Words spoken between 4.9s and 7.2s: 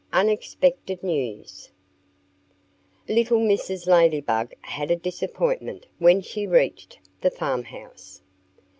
disappointment when she reached